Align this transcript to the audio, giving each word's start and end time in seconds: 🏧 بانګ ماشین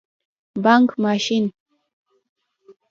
🏧 0.63 0.63
بانګ 0.63 0.87
ماشین 1.03 1.45